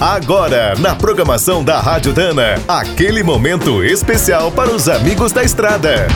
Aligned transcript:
Agora, 0.00 0.74
na 0.78 0.94
programação 0.94 1.62
da 1.62 1.78
Rádio 1.78 2.14
Dana, 2.14 2.54
aquele 2.66 3.22
momento 3.22 3.84
especial 3.84 4.50
para 4.50 4.70
os 4.70 4.88
amigos 4.88 5.30
da 5.30 5.44
estrada. 5.44 6.08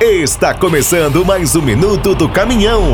Está 0.00 0.54
começando 0.54 1.24
mais 1.24 1.56
um 1.56 1.60
minuto 1.60 2.14
do 2.14 2.28
caminhão. 2.28 2.92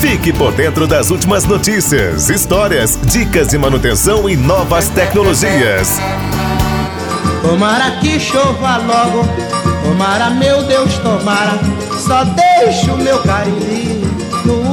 Fique 0.00 0.32
por 0.32 0.52
dentro 0.52 0.86
das 0.86 1.10
últimas 1.10 1.44
notícias, 1.44 2.30
histórias, 2.30 2.98
dicas 3.04 3.48
de 3.48 3.58
manutenção 3.58 4.26
e 4.26 4.38
novas 4.38 4.88
tecnologias. 4.88 6.00
Tomara 7.42 7.90
que 8.00 8.18
chova 8.18 8.78
logo, 8.78 9.28
tomara 9.84 10.30
meu 10.30 10.62
Deus, 10.62 10.94
tomara. 11.00 11.58
Só 11.98 12.24
deixo 12.24 12.94
o 12.94 12.96
meu 12.96 13.18
cariri 13.18 14.00
no 14.00 14.09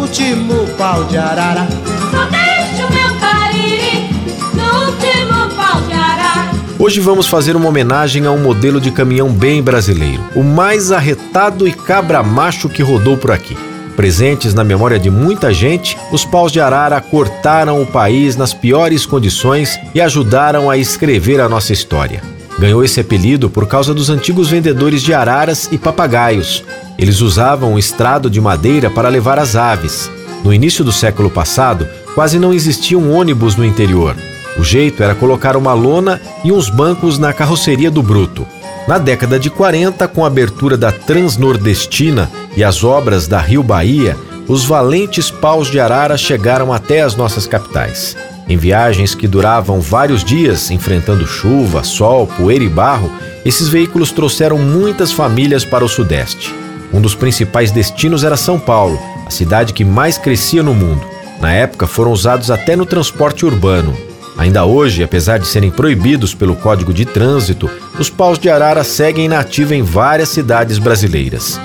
último 0.07 0.65
pau 0.77 1.03
de 1.03 1.17
arara. 1.17 1.67
Só 2.11 2.25
deixo 2.27 2.87
o 2.87 2.93
meu 2.93 3.19
cariri 3.19 4.09
no 4.53 4.85
último 4.85 5.53
pau 5.53 5.81
de 5.81 5.93
arara. 5.93 6.49
Hoje 6.79 7.01
vamos 7.01 7.27
fazer 7.27 7.57
uma 7.57 7.67
homenagem 7.67 8.25
a 8.25 8.31
um 8.31 8.41
modelo 8.41 8.79
de 8.79 8.89
caminhão 8.89 9.29
bem 9.29 9.61
brasileiro, 9.61 10.23
o 10.33 10.43
mais 10.43 10.93
arretado 10.93 11.67
e 11.67 11.73
cabra 11.73 12.23
macho 12.23 12.69
que 12.69 12.81
rodou 12.81 13.17
por 13.17 13.31
aqui. 13.31 13.57
Presentes 13.97 14.53
na 14.53 14.63
memória 14.63 14.97
de 14.97 15.09
muita 15.09 15.53
gente, 15.53 15.97
os 16.09 16.23
paus 16.23 16.53
de 16.53 16.61
arara 16.61 17.01
cortaram 17.01 17.81
o 17.81 17.85
país 17.85 18.37
nas 18.37 18.53
piores 18.53 19.05
condições 19.05 19.77
e 19.93 19.99
ajudaram 19.99 20.69
a 20.69 20.77
escrever 20.77 21.41
a 21.41 21.49
nossa 21.49 21.73
história. 21.73 22.21
Ganhou 22.59 22.83
esse 22.83 22.99
apelido 22.99 23.49
por 23.49 23.67
causa 23.67 23.93
dos 23.93 24.09
antigos 24.09 24.49
vendedores 24.49 25.03
de 25.03 25.13
araras 25.13 25.67
e 25.71 25.77
papagaios. 25.77 26.63
Eles 26.97 27.21
usavam 27.21 27.73
o 27.73 27.79
estrado 27.79 28.29
de 28.29 28.41
madeira 28.41 28.89
para 28.89 29.09
levar 29.09 29.37
as 29.37 29.55
aves. 29.55 30.09
No 30.43 30.53
início 30.53 30.83
do 30.83 30.91
século 30.91 31.29
passado, 31.29 31.87
quase 32.15 32.39
não 32.39 32.53
existiam 32.53 33.11
ônibus 33.11 33.55
no 33.55 33.65
interior. 33.65 34.15
O 34.57 34.63
jeito 34.63 35.03
era 35.03 35.13
colocar 35.13 35.55
uma 35.55 35.73
lona 35.73 36.19
e 36.43 36.51
uns 36.51 36.69
bancos 36.69 37.19
na 37.19 37.31
carroceria 37.31 37.91
do 37.91 38.01
bruto. 38.01 38.47
Na 38.87 38.97
década 38.97 39.37
de 39.37 39.49
40, 39.49 40.07
com 40.07 40.23
a 40.23 40.27
abertura 40.27 40.75
da 40.75 40.91
Transnordestina 40.91 42.31
e 42.55 42.63
as 42.63 42.83
obras 42.83 43.27
da 43.27 43.39
Rio 43.39 43.61
Bahia, 43.61 44.17
os 44.47 44.63
valentes 44.63 45.29
paus 45.29 45.69
de 45.69 45.79
arara 45.79 46.17
chegaram 46.17 46.73
até 46.73 47.01
as 47.01 47.15
nossas 47.15 47.45
capitais. 47.45 48.15
Em 48.49 48.55
viagens 48.55 49.13
que 49.13 49.27
duravam 49.27 49.81
vários 49.81 50.23
dias, 50.23 50.71
enfrentando 50.71 51.27
chuva, 51.27 51.83
sol, 51.83 52.25
poeira 52.25 52.63
e 52.63 52.69
barro, 52.69 53.11
esses 53.45 53.67
veículos 53.67 54.11
trouxeram 54.11 54.57
muitas 54.57 55.11
famílias 55.11 55.65
para 55.65 55.83
o 55.83 55.89
Sudeste. 55.89 56.66
Um 56.93 57.01
dos 57.01 57.15
principais 57.15 57.71
destinos 57.71 58.23
era 58.23 58.37
São 58.37 58.59
Paulo, 58.59 58.99
a 59.25 59.29
cidade 59.29 59.73
que 59.73 59.83
mais 59.83 60.17
crescia 60.17 60.63
no 60.63 60.73
mundo. 60.73 61.01
Na 61.41 61.51
época, 61.51 61.85
foram 61.85 62.11
usados 62.11 62.49
até 62.49 62.75
no 62.75 62.85
transporte 62.85 63.45
urbano. 63.45 63.95
Ainda 64.37 64.65
hoje, 64.65 65.03
apesar 65.03 65.39
de 65.39 65.47
serem 65.47 65.71
proibidos 65.71 66.33
pelo 66.33 66.55
Código 66.55 66.93
de 66.93 67.05
Trânsito, 67.05 67.69
os 67.97 68.09
paus 68.09 68.37
de 68.37 68.49
arara 68.49 68.83
seguem 68.83 69.27
na 69.27 69.39
ativa 69.39 69.75
em 69.75 69.81
várias 69.81 70.29
cidades 70.29 70.77
brasileiras. 70.77 71.59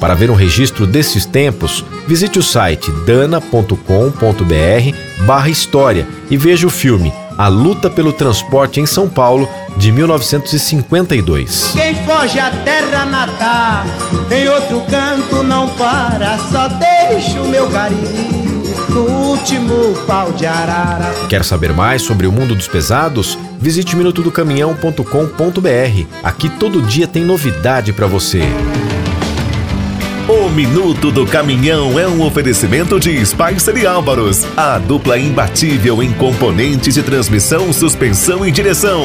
Para 0.00 0.14
ver 0.14 0.30
um 0.30 0.34
registro 0.34 0.86
desses 0.86 1.24
tempos, 1.24 1.84
visite 2.06 2.38
o 2.38 2.42
site 2.42 2.90
dana.com.br 3.06 3.76
barra 5.24 5.48
história 5.48 6.06
e 6.30 6.36
veja 6.36 6.66
o 6.66 6.70
filme 6.70 7.12
A 7.38 7.48
Luta 7.48 7.88
pelo 7.88 8.12
Transporte 8.12 8.80
em 8.80 8.86
São 8.86 9.08
Paulo, 9.08 9.48
de 9.76 9.92
1952. 9.92 11.72
Quem 11.74 11.94
foge 12.04 12.38
à 12.38 12.50
terra 12.50 13.04
natal, 13.04 13.84
em 14.30 14.48
outro 14.48 14.82
canto 14.90 15.42
não 15.42 15.68
para. 15.70 16.38
Só 16.50 16.68
deixo 16.68 17.40
o 17.40 17.48
meu 17.48 17.68
cariri 17.68 18.46
no 18.88 19.02
último 19.02 19.94
pau 20.06 20.32
de 20.32 20.46
arara. 20.46 21.12
Quer 21.28 21.44
saber 21.44 21.72
mais 21.72 22.02
sobre 22.02 22.26
o 22.26 22.32
mundo 22.32 22.54
dos 22.54 22.68
pesados? 22.68 23.38
Visite 23.58 23.96
minutodocaminhão.com.br. 23.96 26.06
Aqui 26.22 26.48
todo 26.48 26.82
dia 26.82 27.06
tem 27.06 27.24
novidade 27.24 27.92
para 27.92 28.06
você. 28.06 28.42
O 30.28 30.50
Minuto 30.50 31.12
do 31.12 31.24
Caminhão 31.24 32.00
é 32.00 32.08
um 32.08 32.20
oferecimento 32.20 32.98
de 32.98 33.24
Spicer 33.24 33.76
e 33.76 33.86
Álvaros, 33.86 34.44
a 34.56 34.76
dupla 34.76 35.16
imbatível 35.16 36.02
em 36.02 36.12
componentes 36.12 36.94
de 36.94 37.02
transmissão, 37.02 37.72
suspensão 37.72 38.44
e 38.44 38.50
direção. 38.50 39.04